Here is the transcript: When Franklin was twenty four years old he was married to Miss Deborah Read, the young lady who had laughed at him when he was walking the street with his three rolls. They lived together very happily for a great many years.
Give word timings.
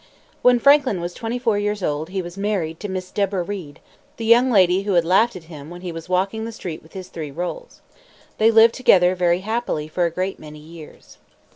When 0.41 0.57
Franklin 0.57 0.99
was 0.99 1.13
twenty 1.13 1.37
four 1.37 1.59
years 1.59 1.83
old 1.83 2.09
he 2.09 2.23
was 2.23 2.35
married 2.35 2.79
to 2.79 2.89
Miss 2.89 3.11
Deborah 3.11 3.43
Read, 3.43 3.79
the 4.17 4.25
young 4.25 4.49
lady 4.49 4.81
who 4.81 4.93
had 4.93 5.05
laughed 5.05 5.35
at 5.35 5.43
him 5.43 5.69
when 5.69 5.81
he 5.81 5.91
was 5.91 6.09
walking 6.09 6.43
the 6.43 6.51
street 6.51 6.81
with 6.81 6.93
his 6.93 7.09
three 7.09 7.29
rolls. 7.29 7.81
They 8.39 8.49
lived 8.49 8.73
together 8.73 9.13
very 9.13 9.41
happily 9.41 9.87
for 9.87 10.05
a 10.05 10.09
great 10.09 10.39
many 10.39 10.57
years. 10.57 11.19